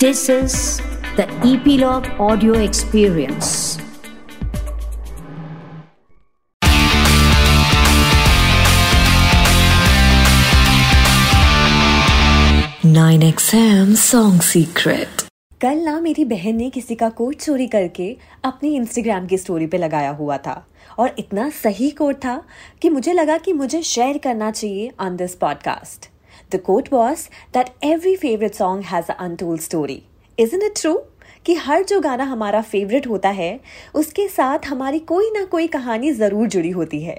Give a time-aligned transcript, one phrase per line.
[0.00, 0.80] This is
[1.16, 3.78] the Epilogue Audio Experience.
[12.84, 15.24] Nine XM Song Secret.
[15.60, 18.06] कल ना मेरी बहन ने किसी का कोड चोरी करके
[18.44, 20.54] अपनी इंस्टाग्राम की स्टोरी पे लगाया हुआ था
[20.98, 22.40] और इतना सही कोड था
[22.82, 26.08] कि मुझे लगा कि मुझे शेयर करना चाहिए on this podcast
[26.52, 30.02] the code was that every favourite song has a untold story
[30.38, 30.94] is it true
[31.44, 33.60] कि हर जो गाना हमारा फेवरेट होता है,
[33.94, 37.16] उसके साथ हमारी कोई ना कोई कहानी ज़रूर जुड़ी होती है।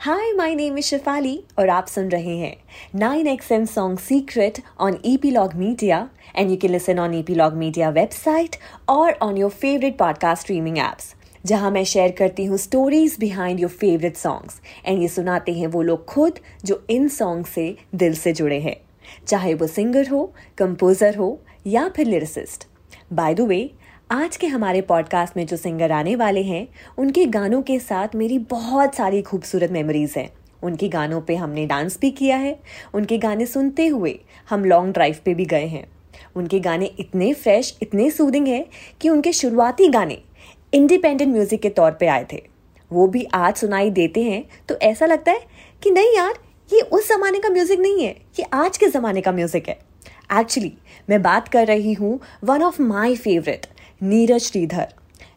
[0.00, 2.56] Hi my name is Shifali और आप सुन रहे हैं
[2.94, 7.14] nine X M song secret on E P log media and you can listen on
[7.14, 8.56] E P log media website
[8.88, 11.14] और on your favourite podcast streaming apps
[11.46, 15.82] जहाँ मैं share करती हूँ stories behind your favourite songs and ये सुनाते हैं वो
[15.82, 18.76] लोग खुद जो इन सॉन्ग से दिल से जुड़े हैं.
[19.26, 22.66] चाहे वो सिंगर हो कंपोजर हो, या फिर लिरिसिस्ट
[23.12, 23.70] बाय द वे
[24.10, 28.38] आज के हमारे पॉडकास्ट में जो सिंगर आने वाले हैं, उनके गानों के साथ मेरी
[28.38, 30.30] बहुत सारी खूबसूरत मेमोरीज हैं.
[30.62, 32.60] उनके गानों पे हमने डांस भी किया है.
[32.94, 34.18] उनके गाने सुनते हुए
[34.50, 35.86] हम लॉन्ग ड्राइव पे भी गए हैं.
[36.36, 38.64] उनके गाने इतने फ्रेश इतने सूदिंग हैं
[39.00, 40.18] कि उनके शुरुआती गाने
[40.74, 42.42] इंडिपेंडेंट म्यूज़िक के तौर पे आए थे।
[42.90, 45.40] वो भी आज सुनाई देते हैं तो ऐसा लगता है
[45.82, 46.34] कि नहीं यार,
[46.70, 49.78] ये उस जमाने का म्यूज़िक नहीं है, ये आज के ज़माने का म्यूज़िक है।
[50.32, 50.72] एक्चुअली
[51.08, 53.66] मैं बात कर रही हूँ one of my favourite
[54.02, 54.86] Neeraj Shridhar,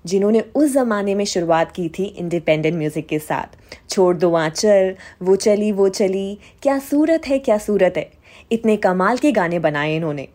[0.05, 3.57] जिन्होंने उस ज़माने में शुरुआत की थी इंडिपेंडेंट म्यूज़िक के साथ।
[3.89, 8.09] छोड़ दो आंचल, वो चली वो चली, क्या सूरत है, क्या सूरत है।
[8.51, 10.27] इतने कमाल के गाने बनाए इन्होंने।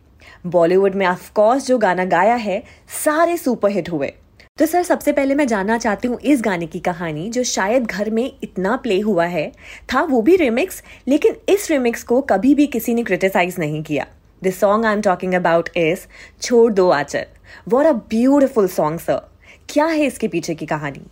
[0.47, 2.63] बॉलीवुड में ऑफकोर्स जो गाना गाया है,
[3.05, 4.13] सारे सुपरहिट हुए।
[4.59, 8.11] तो सर सबसे पहले मैं जानना चाहती हूँ इस गाने की कहानी जो शायद घर
[8.11, 9.47] में इतना प्ले हुआ है।
[9.93, 14.07] था वो भी रिमिक्स लेकिन इस रिमिक्स को कभी भी किसी ने क्रिटिसाइज नहीं किया।
[14.43, 16.07] The song I am talking about is
[16.43, 17.27] छोड़ दो आचर
[17.69, 19.21] what a beautiful song sir
[19.69, 21.03] क्या है इसके पीछे की कहानी?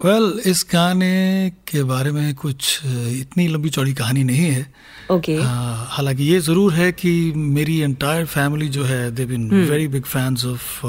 [0.00, 4.66] वेल well, इस गाने के बारे में कुछ इतनी लंबी चौड़ी कहानी नहीं है।
[5.10, 5.46] Okay okay.
[5.88, 10.44] हालाँकि ये ज़रूर है कि मेरी एंटायर फैमिली जो है they been very big fans
[10.44, 10.86] of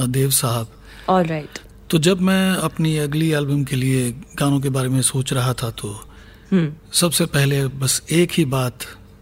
[0.00, 0.68] Dev Sahab.
[1.08, 1.58] All right
[1.90, 5.70] तो जब मैं अपनी अगली एल्बम के लिए गानों के बारे में सोच रहा था
[5.70, 6.04] तो
[6.52, 6.70] hmm.
[6.92, 8.78] सबसे पहले बस एक ही बात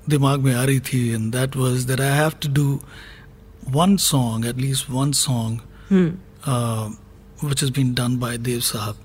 [0.08, 2.80] दिमाग में आ रही थी and that was that I have to do
[3.70, 5.60] one song at least one song
[7.44, 8.96] which is been done by Dev Sahab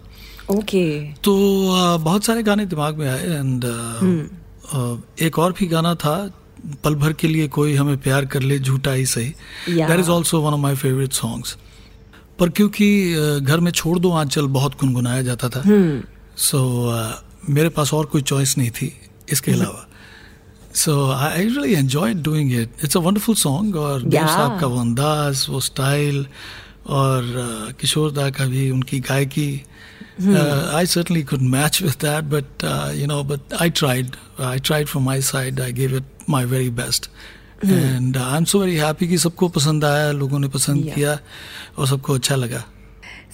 [0.50, 1.66] okay तो
[1.96, 4.36] uh, बहुत सारे गाने दिमाग में आए एंड uh, hmm.
[4.80, 6.42] uh, एक और भी गाना था
[6.84, 9.30] पल भर के लिए कोई हमें प्यार कर ले झूठा ही सही।
[9.70, 11.58] That is also one of my favourite songs
[12.40, 12.88] पर क्योंकि
[13.42, 15.62] घर में छोड़ दो आंचल बहुत गुनगुनाया जाता था।
[16.38, 16.58] सो
[16.92, 17.16] hmm.
[17.16, 18.92] so, मेरे पास और कोई चॉइस नहीं थी
[19.32, 19.62] इसके hmm.
[19.62, 19.88] अलावा।
[20.76, 24.80] So I really enjoy doing it it's a wonderful song और देव साहब का वो
[24.80, 26.26] अंदाज वो स्टाइल
[26.88, 27.22] और
[27.72, 29.52] uh, किशोर दा का भी उनकी गायकी।
[30.76, 32.64] I certainly could match with that but
[32.96, 36.70] you know but I tried I tried from my side I give it my very
[36.74, 37.10] best
[37.66, 40.96] and I am so very happy कि सबको पसंद आया लोगों ने पसंद Yeah.
[40.96, 41.20] किया
[41.78, 42.64] और सबको अच्छा लगा।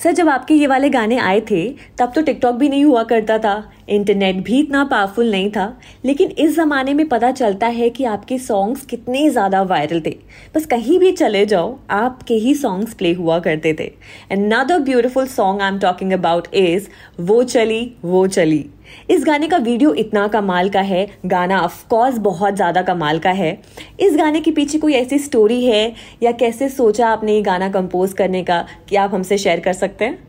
[0.04, 1.62] सर जब आपके ये वाले गाने आए थे
[2.00, 5.66] तब तो टिकटॉक भी नहीं हुआ करता था। इंटरनेट भी इतना पावरफुल नहीं था।
[6.06, 10.16] लेकिन इस जमाने में पता चलता है कि आपके सॉन्ग्स कितने ज़्यादा वायरल थे।
[10.56, 13.92] बस कहीं भी चले जाओ आपके ही सॉन्ग्स प्ले हुआ करते थे।
[14.32, 16.88] Another beautiful song I am talking about is
[17.22, 18.66] वो चली वो चली।
[19.10, 23.52] इस गाने का वीडियो इतना कमाल का है गाना ऑफकोर्स बहुत ज़्यादा कमाल का है।
[24.00, 28.14] इस गाने के पीछे कोई ऐसी स्टोरी है या कैसे सोचा आपने ये गाना कंपोज
[28.14, 30.28] करने का कि आप हमसे शेयर कर सकते हैं?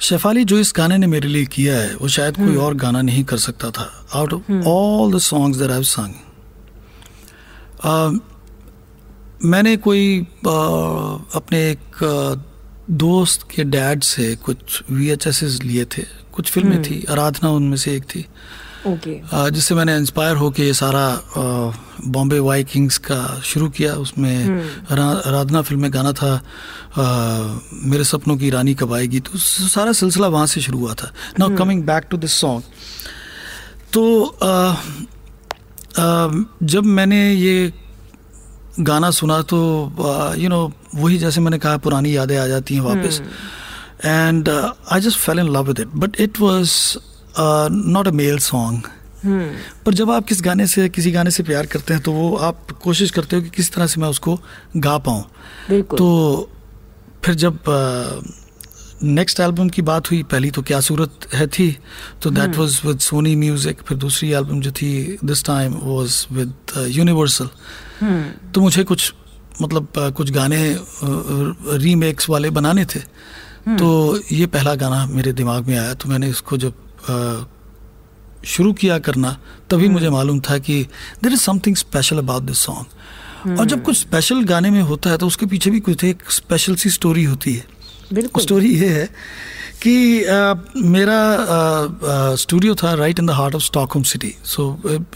[0.00, 3.24] शेफाली जो इस गाने ने मेरे लिए किया है वो शायद कोई और गाना नहीं
[3.24, 6.14] कर सकता था। Out of all the songs that I sung
[9.44, 12.38] मैंने कोई uh, अपने एक uh,
[12.90, 15.16] दोस्त के डैड से कुछ वी
[15.64, 18.26] लिए थे। कुछ फ़िल्में थी आराधना उनमें से एक थी।
[19.22, 21.04] uh, जिससे मैंने इंस्पायर होके ये सारा
[22.06, 24.34] बॉम्बे वाई किंग्स का शुरू किया। उसमें
[24.90, 29.20] आराधना फ़िल्म में गाना था uh, मेरे सपनों की रानी कब आएगी?
[29.20, 32.62] तो सारा सिलसिला वहाँ से शुरू हुआ था। Now coming back to this song
[33.92, 34.02] तो
[34.42, 34.74] uh,
[35.94, 37.72] uh, जब मैंने ये
[38.80, 39.58] गाना सुना तो
[40.38, 43.20] यू नो वही जैसे मैंने कहा पुरानी यादें आ जाती हैं वापस।
[44.04, 44.48] And
[44.92, 46.98] I just fell in love with it but it was
[47.70, 48.82] not a male song
[49.86, 52.70] पर जब आप किस गाने से किसी गाने से प्यार करते हैं तो वो आप
[52.70, 54.40] कोशिश करते हो कि किस तरह से मैं उसको
[54.76, 55.22] गा पाऊँ।
[55.84, 56.50] तो
[57.24, 57.58] फिर जब
[59.02, 61.78] नेक्स्ट uh, एल्बम की बात हुई पहली तो क्या सूरत है थी
[62.22, 66.54] तो that was with Sony music फिर दूसरी एल्बम जो थी this time was with
[66.86, 67.48] Universal
[68.54, 69.14] तो मुझे कुछ
[69.62, 70.78] मतलब आ, कुछ गाने
[71.78, 73.00] रीमेक्स वाले बनाने थे।
[73.68, 76.74] तो ये पहला गाना मेरे दिमाग में आया तो मैंने इसको जब
[77.10, 77.44] आ,
[78.44, 80.82] शुरू किया करना तभी मुझे मालूम था कि
[81.22, 85.18] there is something special about this song और जब कुछ स्पेशल गाने में होता है
[85.18, 87.64] तो उसके पीछे भी कुछ एक स्पेशल सी स्टोरी होती है।
[88.42, 89.08] स्टोरी ये है
[89.82, 94.66] कि आ, मेरा स्टूडियो था right in the heart of Stockholm city so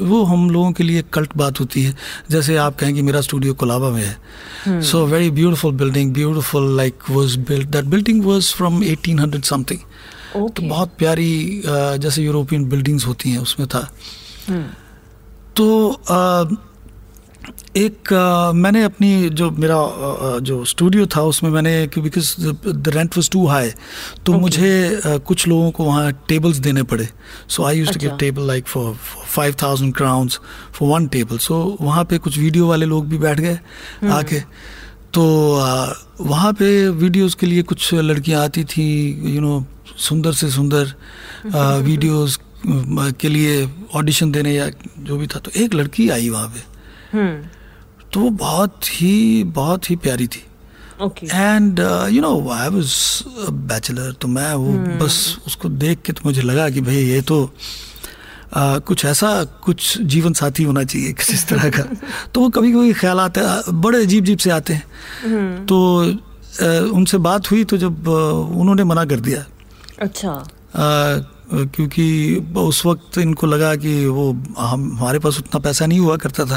[0.01, 1.95] वो हम लोगों के लिए कल्ट बात होती है।
[2.31, 7.11] जैसे आप कहें कि मेरा स्टूडियो कोलाबा में है। So very beautiful building beautiful like
[7.11, 9.81] was build that building was from 1800 something
[10.49, 13.81] तो बहुत प्यारी जैसे यूरोपियन बिल्डिंग्स होती हैं उसमें था।
[15.57, 15.67] तो
[16.11, 16.45] आ,
[17.77, 22.35] एक आ, मैंने अपनी जो मेरा आ, जो स्टूडियो था उसमें मैंने because
[22.67, 24.41] the rent was too high तो okay.
[24.41, 27.09] मुझे आ, कुछ लोगों को वहाँ टेबल्स देने पड़े
[27.49, 28.17] so I use to give.
[28.17, 28.95] Table like for
[29.27, 30.41] five thousand crowns
[30.73, 33.59] for one table so वहाँ पे कुछ वीडियो वाले लोग भी बैठ गए
[34.03, 34.13] hmm.
[34.13, 34.41] आके
[35.15, 35.25] तो
[36.21, 38.87] वहाँ पे वीडियोस के लिए कुछ लड़कियाँ आती थी
[39.35, 39.65] यू नो
[39.99, 40.93] सुंदर से सुंदर
[41.85, 42.39] वीडियोस
[43.21, 44.69] के लिए ऑडिशन देने या
[44.99, 46.76] जो भी था तो एक लड़की आई वहाँ पे
[48.13, 50.43] तो वो बहुत ही बहुत ही प्यारी थी।
[51.33, 51.81] And
[52.11, 55.05] you know I was bachelor तो मैं वो hmm.
[55.05, 57.51] बस उसको देख के तो मुझे लगा कि भाई ये तो
[58.57, 61.83] uh, कुछ ऐसा कुछ जीवन साथी होना चाहिए किसी तरह का।
[62.35, 64.87] तो वो कभी कभी ख्याल आते हैं बड़े अजीब अजीब से आते हैं।
[65.67, 69.45] तो uh, उनसे बात हुई तो जब uh, उन्होंने मना कर दिया।
[70.01, 70.31] अच्छा।
[70.77, 71.17] आ,
[71.53, 72.05] क्योंकि
[72.59, 76.57] उस वक्त इनको लगा कि वो हम हमारे पास उतना पैसा नहीं हुआ करता था।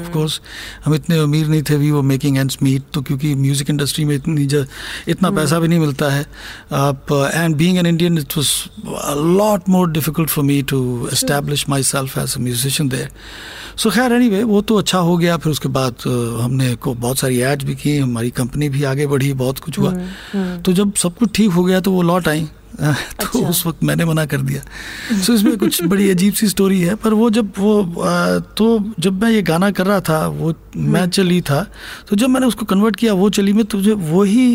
[0.00, 0.40] ऑफ़ कोर्स
[0.84, 4.14] हम इतने अमीर नहीं थे वी वो मेकिंग एंड्स मीट तो क्योंकि म्यूज़िक इंडस्ट्री में
[4.14, 4.66] इतनी ज,
[5.08, 6.26] इतना पैसा भी नहीं मिलता है।
[6.72, 12.18] आप and being an Indian it was lot more difficult for me to establish myself
[12.18, 13.10] as a musician there
[13.76, 16.06] so खैर एनी वो तो अच्छा हो गया। फिर उसके बाद
[16.40, 19.92] हमने को बहुत सारी एड्स भी की हमारी कंपनी भी आगे बढ़ी बहुत कुछ हुआ।
[20.64, 22.48] तो जब सब कुछ ठीक हो गया तो वो लौट आई।
[23.20, 24.62] तो अच्छा। उस वक्त मैंने मना कर दिया।
[25.20, 29.22] सो इसमें कुछ बड़ी अजीब सी स्टोरी है पर वो जब वो आ, तो जब
[29.22, 31.60] मैं ये गाना कर रहा था वो मैं चली था
[32.08, 34.46] तो जब मैंने उसको कन्वर्ट किया वो चली में तो मुझे वही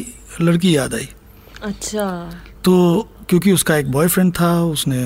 [0.42, 1.10] लड़की याद आई।
[1.64, 2.06] अच्छा।
[2.66, 5.04] तो क्योंकि उसका एक बॉयफ्रेंड था उसने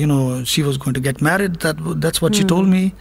[0.00, 2.92] you know she was going to get married that that's what she told me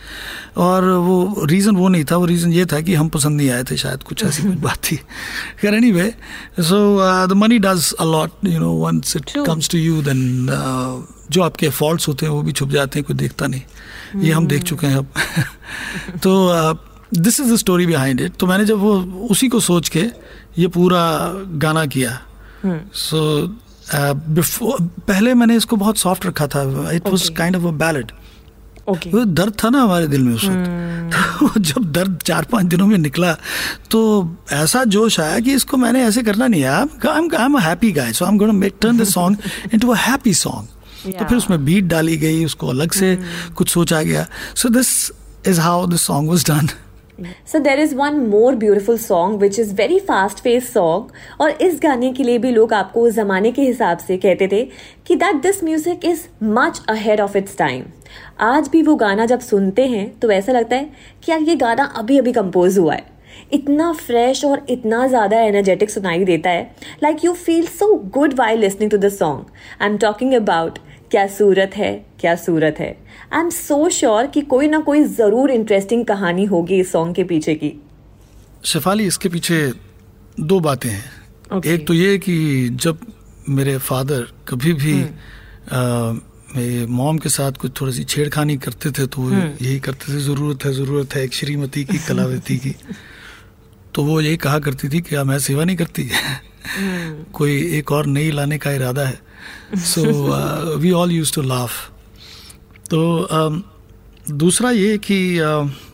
[0.57, 3.63] और वो रीज़न वो नहीं था वो रीज़न ये था कि हम पसंद नहीं आए
[3.63, 4.95] थे शायद कुछ ऐसी कुछ बात थी।
[5.61, 6.15] खैर anyway
[6.59, 10.47] so the money does a lot you know once it comes to you then
[11.31, 13.62] जो आपके फॉल्ट्स होते हैं वो भी छुप जाते हैं कोई देखता नहीं।
[14.15, 14.23] hmm.
[14.23, 15.05] ये हम देख चुके हैं अब।
[16.17, 16.53] तो
[17.13, 19.00] this is the story behind it तो मैंने जब वो
[19.31, 20.03] उसी को सोच के
[20.57, 22.21] ये पूरा गाना किया
[22.94, 23.47] सो
[23.91, 27.38] पहले मैंने इसको बहुत सॉफ्ट रखा था। It was Okay.
[27.38, 28.12] Kind of a ballad
[28.89, 30.77] okay वो दर्द था ना हमारे दिल में उस वक्त।
[31.39, 33.33] तो जब दर्द चार पाँच दिनों में निकला
[33.91, 34.00] तो
[34.51, 38.13] ऐसा जोश आया कि इसको मैंने ऐसे करना नहीं है। I am a happy guy
[38.13, 39.38] so I am gonna make turn this song
[39.74, 43.18] into a happy song तो फिर उसमें बीट डाली गई उसको अलग से
[43.56, 44.25] कुछ सोचा गया।
[44.56, 45.12] So this
[45.47, 46.69] is how this song was done
[47.51, 51.80] So there is one more beautiful song which is very fast paced song और इस
[51.83, 54.63] गाने के लिए भी लोग आपको जमाने के हिसाब से कहते थे
[55.07, 57.83] कि that this music is much ahead of its time
[58.42, 60.89] आज भी वो गाना जब सुनते हैं तो ऐसा लगता है
[61.24, 63.04] कि यार ये गाना अभी अभी कंपोज हुआ है।
[63.54, 66.63] इतना फ्रेश और इतना ज़्यादा एनर्जेटिक सुनाई देता है।
[67.03, 69.46] Like you feel so good while listening to the song
[69.82, 70.79] I am talking about
[71.12, 72.96] क्या सूरत है, क्या सूरत है।
[73.33, 77.24] आई एम सो श्योर कि कोई ना कोई ज़रूर इंटरेस्टिंग कहानी होगी इस सॉन्ग के
[77.24, 77.83] पीछे की।
[78.65, 79.74] शेफाली इसके पीछे
[80.39, 81.12] दो बातें हैं।
[81.53, 81.65] Okay.
[81.65, 83.00] एक तो ये कि जब
[83.50, 86.12] मेरे फादर कभी भी आ,
[86.55, 90.17] मेरे मॉम के साथ कुछ थोड़ी सी छेड़खानी करते थे तो वो यही करते थे
[90.17, 92.75] ज़रूरत है ज़रूरत है एक श्रीमती की कलावती की।
[93.95, 96.09] तो वो यही कहा करती थी कि "आ, मैं सेवा नहीं करती।
[97.33, 99.19] कोई एक और नई लाने का इरादा है।
[99.75, 100.03] So
[100.75, 101.71] we all use to laugh
[102.91, 103.00] तो
[104.31, 105.15] दूसरा ये कि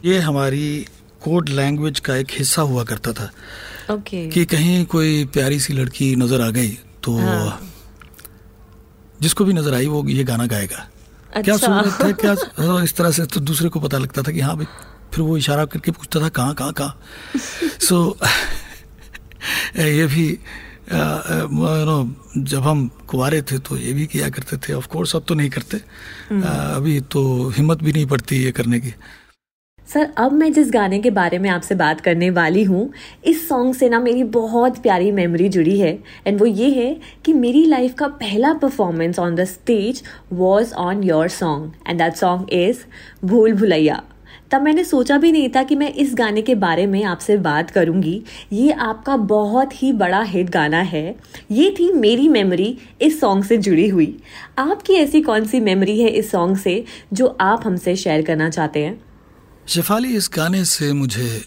[0.06, 0.86] ये हमारी
[1.24, 3.30] कोड लैंग्वेज का एक हिस्सा हुआ करता था
[3.92, 7.60] ओके कि कहीं कोई प्यारी सी लड़की नज़र आ गई तो हाँ।
[9.22, 10.88] जिसको भी नज़र आई वो ये गाना गाएगा
[11.36, 14.32] अच्छा। क्या। सूरत है क्या हाँ, इस तरह से तो दूसरे को पता लगता था
[14.32, 14.66] कि हाँ भाई
[15.14, 17.00] फिर वो इशारा करके पूछता था कहाँ कहाँ कहाँ
[17.88, 18.18] सो
[19.78, 20.28] ये भी
[20.90, 25.36] know, जब हम कुंवारे थे तो ये भी किया करते थे। ऑफ़ कोर्स अब तो
[25.36, 28.94] नहीं करते। अ, अभी तो हिम्मत भी नहीं पड़ती ये करने की।
[29.94, 32.94] सर अब मैं जिस गाने के बारे में आपसे बात करने वाली हूँ
[33.26, 37.34] इस सॉन्ग से ना मेरी बहुत प्यारी मेमोरी जुड़ी है। एंड वो ये है कि
[37.34, 42.50] मेरी लाइफ का पहला performance on the stage was on your song and that song
[42.50, 42.78] is
[43.26, 44.04] Bhool Bhulaiyaa.
[44.52, 47.72] तब मैंने सोचा भी नहीं था कि मैं इस गाने के बारे में आपसे बात
[47.72, 48.22] करूँगी।
[48.54, 51.16] ये आपका बहुत ही बड़ा हिट गाना है।
[51.52, 54.18] ये थी मेरी मेमोरी इस सॉन्ग से जुड़ी हुई।
[54.58, 56.84] आपकी ऐसी कौन सी मेमोरी है इस सॉन्ग से
[57.14, 59.02] जो आप हमसे शेयर करना चाहते हैं?
[59.68, 61.42] शेफाली इस गाने से मुझे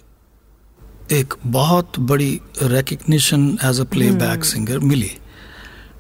[1.12, 5.10] एक बहुत बड़ी recognition as a playback singer milli.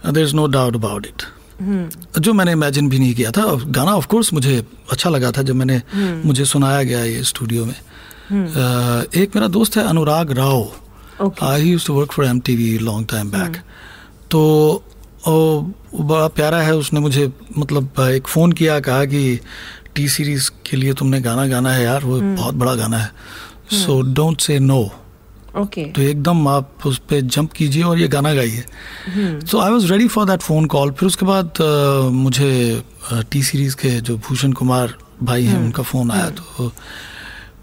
[0.06, 1.22] There is no doubt about it
[1.60, 5.54] जो मैंने इमेजिन भी नहीं किया था। गाना ऑफ़ कोर्स मुझे अच्छा लगा था जब
[5.54, 5.80] मैंने
[6.24, 10.68] मुझे सुनाया गया ये स्टूडियो में। uh, एक मेरा दोस्त है Anurag Rao.
[11.42, 13.56] I use to work for M T V long time back
[14.30, 14.40] तो
[15.28, 15.60] ओ,
[15.94, 19.40] बड़ा प्यारा है उसने मुझे मतलब एक फ़ोन किया कहा कि
[19.94, 23.10] टी सीरीज़ के लिए तुमने गाना गाना है यार वो बहुत बड़ा गाना है।
[23.72, 24.82] So don't say no
[25.58, 28.64] okay तो एकदम आप उस पर जंप कीजिए और ये गाना गाइए।
[29.42, 33.46] तो I was ready for that phone call फिर उसके बाद uh, मुझे टी uh,
[33.46, 36.72] सीरीज़ के जो भूषण कुमार भाई हैं उनका फ़ोन आया तो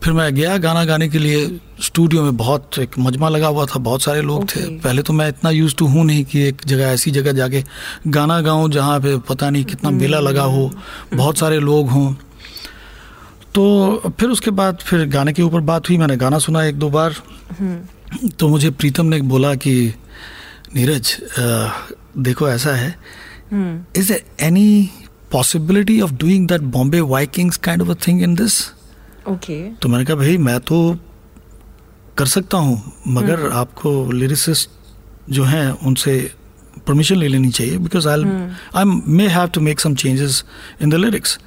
[0.04, 1.46] फिर मैं गया गाना गाने के लिए।
[1.82, 4.56] स्टूडियो में बहुत एक मजमा लगा हुआ था बहुत सारे लोग okay.
[4.56, 7.64] थे पहले तो मैं इतना यूज़ टू हूँ नहीं कि एक जगह ऐसी जगह जाके
[8.08, 10.70] गाना गाऊँ जहाँ पे पता नहीं कितना मेला लगा हो।
[11.14, 12.14] बहुत सारे लोग हों।
[13.54, 13.64] तो
[14.20, 17.16] फिर उसके बाद फिर गाने के ऊपर बात हुई मैंने गाना सुना एक दो बार।
[18.40, 19.74] तो मुझे प्रीतम ने बोला कि
[20.76, 21.16] नीरज
[22.18, 22.96] देखो ऐसा है।
[23.98, 24.12] Is
[24.44, 24.90] any
[25.32, 28.62] possibility of doing that Bombay Vikings kind of a thing in this
[29.30, 30.78] okay तो मैंने कहा भाई मैं तो
[32.18, 34.70] कर सकता हूँ मगर हम्म। आपको लिरिसिस्ट
[35.34, 36.14] जो हैं उनसे
[36.88, 38.24] परमिशन ले लेनी चाहिए because I
[38.76, 40.44] I may have to make some changes
[40.82, 41.38] in the lyrics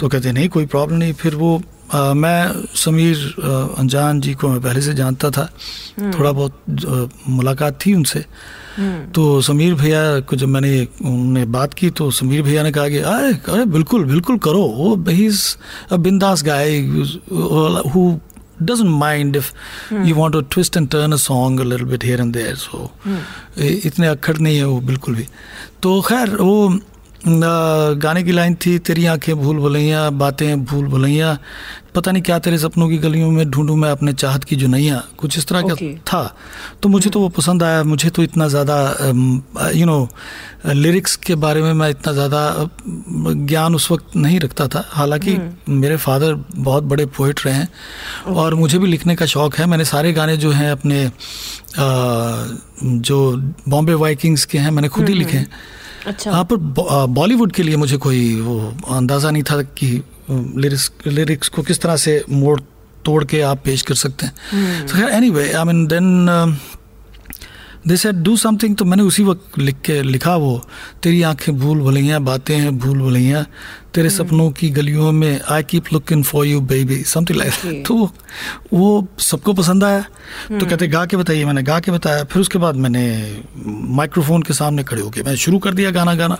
[0.00, 1.50] तो कहते नहीं कोई प्रॉब्लम नहीं। फिर वो
[1.92, 3.16] आ, मैं समीर
[3.78, 5.48] अनजान जी को मैं पहले से जानता था
[5.98, 8.24] हम्म। थोड़ा बहुत मुलाकात थी उनसे
[8.76, 12.88] हम्म। तो समीर भैया को जब मैंने उन्होंने बात की तो समीर भैया ने कहा
[12.88, 15.42] कि अरे अरे बिल्कुल बिल्कुल करो वो इज़
[15.90, 16.78] अ बिंदास guy
[17.94, 18.18] who
[18.62, 19.52] doesn't mind if
[19.88, 20.04] hmm.
[20.04, 22.90] you want to twist and turn a song a little bit here and there so
[23.04, 23.20] hmm.
[23.58, 25.26] इतने अक्खड़ नहीं है वो बिल्कुल भी
[25.82, 26.68] तो खैर वो
[27.22, 31.38] गाने की लाइन थी तेरी आँखें भूल भुलैया बातें भूल भुलैया
[31.94, 35.38] पता नहीं क्या तेरे सपनों की गलियों में ढूंढूं मैं अपने चाहत की जुनैया कुछ
[35.38, 35.88] इस तरह okay.
[35.88, 36.34] का था
[36.82, 38.76] तो मुझे तो वो पसंद आया मुझे तो इतना ज़्यादा
[39.70, 40.08] यू नो
[40.66, 45.74] लिरिक्स के बारे में मैं इतना ज़्यादा ज्ञान उस वक्त नहीं रखता था हालाँकि हम्म।
[45.74, 48.36] मेरे फादर बहुत बड़े पोइट रहे हैं okay.
[48.36, 51.10] और मुझे भी लिखने का शौक़ है मैंने सारे गाने जो हैं अपने आ,
[52.80, 53.36] जो
[53.68, 56.56] बॉम्बे वाइकिंग्स के हैं मैंने खुद ही हम्म, लिखे हैं हम्म। अच्छा। हाँ पर
[57.20, 58.58] बॉलीवुड के लिए मुझे कोई वो
[58.96, 62.60] अंदाज़ा नहीं था कि लिरिक्स लिरिक्स को किस तरह से मोड़
[63.04, 66.26] तोड़ के आप पेश कर सकते हैं। Anyway I mean then
[67.86, 70.52] they said do something तो मैंने उसी वक्त लिख के लिखा वो
[71.02, 73.44] तेरी आँखें भूल भुलैया बातें हैं भूल भुलैया
[73.94, 74.18] तेरे hmm.
[74.18, 77.96] सपनों की गलियों में I keep looking for you baby something like तो
[78.72, 80.68] वो सबको पसंद आया तो hmm.
[80.70, 83.04] कहते गा के बताइए मैंने गा के बताया फिर उसके बाद मैंने
[84.00, 86.38] माइक्रोफोन के सामने खड़े होके मैं शुरू कर दिया गाना गाना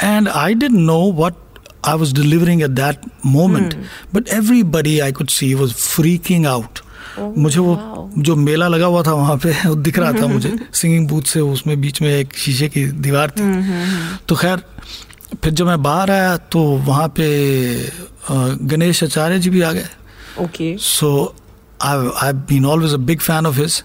[0.00, 1.44] and I did know what
[1.84, 3.74] I was delivering at that moment.
[3.74, 3.82] Hmm.
[4.12, 6.80] But everybody I could see was freaking out.
[7.18, 11.08] मुझे वो जो मेला लगा हुआ था वहाँ पे वो दिख रहा था मुझे। सिंगिंग
[11.08, 14.62] बूथ से उसमें बीच में एक शीशे की दीवार थी। हम्म, हम्म, हम्म। तो खैर
[15.42, 17.28] फिर जब मैं बाहर आया तो वहाँ पे
[18.30, 19.88] गणेश आचार्य जी भी आ गए।
[20.44, 21.34] Okay so
[21.82, 23.82] I I been always a big fan of his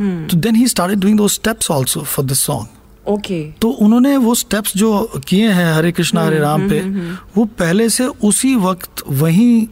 [0.00, 2.66] तो then he started doing those steps also for this song
[3.08, 6.80] okay तो उन्होंने वो स्टेप्स जो किए हैं हरे कृष्णा हरे राम पे
[7.36, 9.66] वो पहले से उसी वक्त वहीं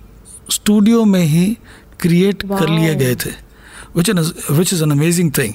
[0.50, 1.56] स्टूडियो में ही
[2.00, 2.58] क्रिएट wow.
[2.58, 3.30] कर लिए गए थे
[3.96, 4.18] which in
[4.50, 5.54] which is an amazing thing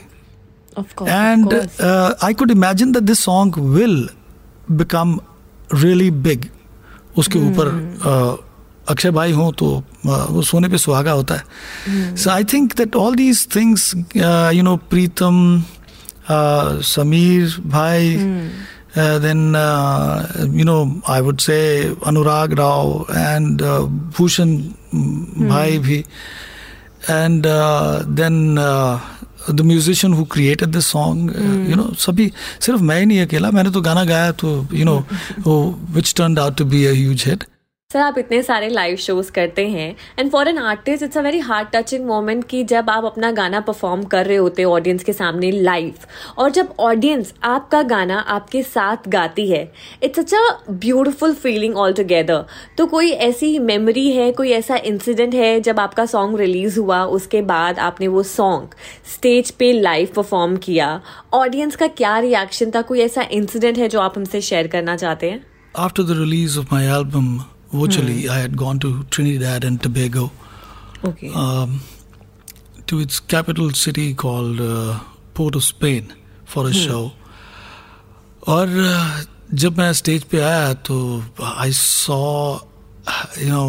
[1.02, 1.54] and
[2.24, 4.10] I could imagine that this song will
[4.72, 5.20] become
[5.74, 6.46] really big
[7.18, 7.48] उसके hmm.
[7.50, 7.68] ऊपर
[8.00, 8.46] uh,
[8.90, 11.44] अक्षय भाई हों तो uh, वो सोने पे सुहागा होता है।
[12.16, 13.96] So I think that all these things
[14.54, 15.64] you know Pritam
[16.82, 18.18] Sameer भाई
[18.98, 19.56] then
[20.56, 20.78] you know
[21.10, 21.58] I would say
[22.08, 23.62] Anurag Rao and
[24.18, 24.56] Bhushan
[25.50, 26.04] भाई भी
[27.10, 27.48] and
[28.16, 28.56] then
[29.52, 31.34] the musician who created this song
[31.70, 34.98] you know सभी सिर्फ़ मैं ही नहीं अकेला मैंने तो गाना गाया तो you know
[35.96, 37.44] which turn out to be a huge hit
[37.96, 41.38] sir, आप इतने सारे लाइव शोज़ करते हैं and for an artist it's a very
[41.40, 45.52] heart touching moment कि जब आप अपना गाना परफॉर्म कर रहे होते ऑडियंस के सामने
[45.52, 45.94] लाइव
[46.38, 49.64] और जब ऑडियंस आपका गाना आपके साथ गाती है
[50.04, 52.44] it's such a beautiful feeling all together
[52.78, 57.42] तो कोई ऐसी मेमोरी है, कोई ऐसा इंसिडेंट है, जब आपका सॉन्ग रिलीज़ हुआ, उसके
[57.44, 58.76] बाद आपने वो सॉन्ग
[59.14, 61.02] स्टेज पे लाइव परफॉर्म किया
[61.34, 62.82] ऑडियंस का क्या रिएक्शन था?
[62.84, 65.44] कोई ऐसा इंसिडेंट है जो आप हमसे शेयर करना चाहते हैं?
[65.78, 67.38] After the release of my album
[67.80, 68.30] वो Mm.
[68.30, 70.32] I had gone to Trinidad and Tobago,
[71.04, 71.32] okay.
[71.34, 71.80] um,
[72.88, 75.00] to its capital city called uh,
[75.34, 76.14] Port of Spain
[76.46, 77.10] for a hmm.
[78.48, 80.96] और uh, जब मैं स्टेज पे आया तो
[81.42, 82.20] I saw
[83.42, 83.66] you know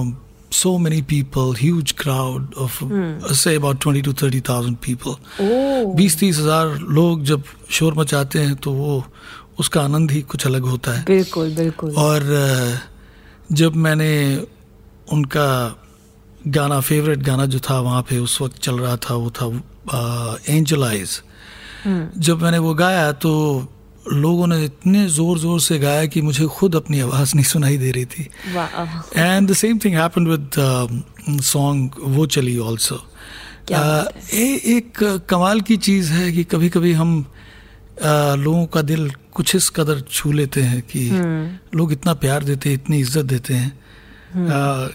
[0.53, 2.79] so many people huge crowd of
[3.41, 7.43] say about twenty two thirty thousand people बीस तीस हज़ार लोग जब
[7.79, 9.05] शोर मचाते हैं तो वो
[9.61, 12.96] उसका आनंद ही कुछ अलग होता है। बिल्कुल बिल्कुल। और uh,
[13.53, 14.13] जब मैंने
[15.13, 15.49] उनका
[16.47, 19.47] गाना फेवरेट गाना जो था वहाँ पे उस वक्त चल रहा था वो था
[20.49, 21.21] एंजल आइज़
[22.19, 23.33] जब मैंने वो गाया तो
[24.13, 27.91] लोगों ने इतने ज़ोर ज़ोर से गाया कि मुझे खुद अपनी आवाज़ नहीं सुनाई दे
[27.91, 28.29] रही थी।
[29.17, 30.51] And the same thing happened with
[31.43, 32.97] song वो चली ऑल्सो
[33.73, 34.93] बात एक
[35.31, 37.23] कमाल की चीज़ है कि कभी कभी हम
[38.03, 41.01] अ, लोगों का दिल कुछ इस कदर छू लेते हैं कि
[41.75, 43.71] लोग इतना प्यार देते हैं इतनी इज़्ज़त देते हैं।
[44.49, 44.89] अ,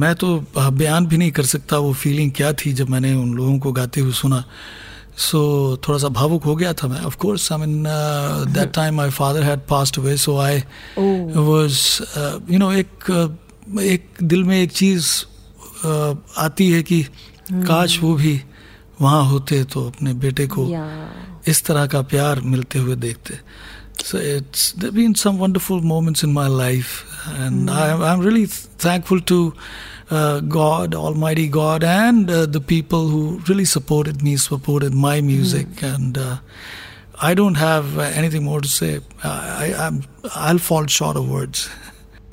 [0.00, 3.58] मैं तो बयान भी नहीं कर सकता वो फीलिंग क्या थी जब मैंने उन लोगों
[3.58, 4.44] को गाते हुए सुना।
[5.18, 5.38] सो
[5.74, 7.82] so, थोड़ा सा भावुक हो गया था मैं of course I mean
[8.54, 10.58] that time my father had passed away so I
[10.98, 11.74] was
[12.50, 13.10] you know एक
[13.82, 15.06] एक दिल में एक चीज़
[15.86, 17.02] uh, आती है कि
[17.52, 18.40] काश वो भी
[19.00, 20.86] वहाँ होते तो अपने बेटे को या
[21.48, 23.38] इस तरह का प्यार मिलते हुए देखते
[24.00, 26.90] so it's there been some wonderful moments in my life
[27.44, 28.44] and I, i'm really
[28.84, 29.38] thankful to
[30.10, 35.82] uh, god almighty god and uh, the people who really supported me supported my music
[35.82, 36.36] and uh,
[37.30, 38.92] i don't have uh, anything more to say
[39.24, 39.98] I, I, I'm,
[40.46, 41.68] i'll fall short of words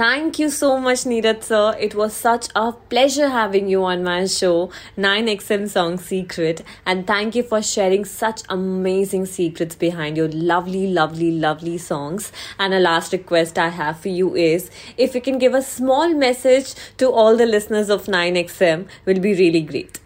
[0.01, 1.77] Thank you so much, Neeraj sir.
[1.87, 4.71] It was such a pleasure having you on my show,
[5.07, 6.63] 9XM Song Secret.
[6.87, 12.31] And thank you for sharing such amazing secrets behind your lovely, lovely, lovely songs.
[12.59, 16.15] And a last request I have for you is if you can give a small
[16.15, 20.01] message to all the listeners of 9XM, will be really great.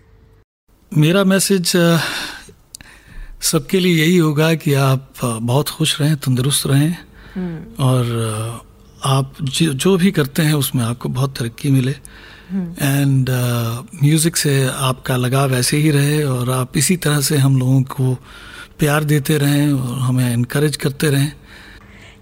[1.06, 1.98] मेरा message अ,
[3.52, 6.96] सबके लिए यही होगा कि आप अ, बहुत खुश रहें तंदुरुस्त रहें
[7.88, 8.64] और अ,
[9.05, 11.95] आप जो भी करते हैं उसमें आपको बहुत तरक्की मिले
[12.51, 13.29] एंड
[14.03, 17.81] म्यूज़िक uh, से आपका लगाव ऐसे ही रहे और आप इसी तरह से हम लोगों
[17.95, 18.13] को
[18.79, 21.31] प्यार देते रहें और हमें इनक्रेज करते रहें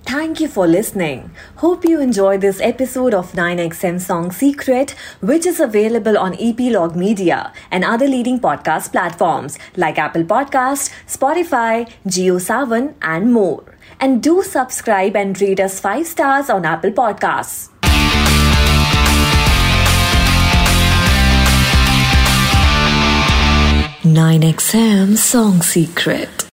[0.07, 1.31] Thank you for listening.
[1.57, 7.51] Hope you enjoyed this episode of 9XM Song Secret, which is available on Epilogue Media
[7.69, 13.76] and other leading podcast platforms like Apple Podcast, Spotify, GeoSavan, and more.
[13.99, 17.69] And do subscribe and rate us 5 stars on Apple Podcasts.
[24.05, 26.36] Nine XM Song Secret.